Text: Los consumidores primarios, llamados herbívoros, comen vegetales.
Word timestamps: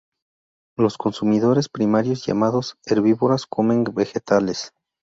Los 0.79 0.97
consumidores 0.97 1.69
primarios, 1.69 2.25
llamados 2.25 2.75
herbívoros, 2.87 3.45
comen 3.45 3.83
vegetales. 3.83 4.73